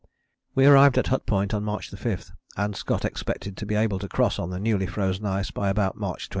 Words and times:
We 0.55 0.65
arrived 0.65 0.97
at 0.97 1.09
Hut 1.13 1.27
Point 1.27 1.53
on 1.53 1.63
March 1.63 1.91
5 1.91 2.31
and 2.57 2.75
Scott 2.75 3.05
expected 3.05 3.55
to 3.57 3.67
be 3.67 3.75
able 3.75 3.99
to 3.99 4.07
cross 4.09 4.39
on 4.39 4.49
the 4.49 4.59
newly 4.59 4.87
frozen 4.87 5.27
ice 5.27 5.51
by 5.51 5.69
about 5.69 5.95
March 5.95 6.27
21. 6.27 6.29